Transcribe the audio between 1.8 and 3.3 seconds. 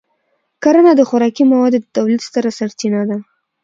د تولید ستره سرچینه ده.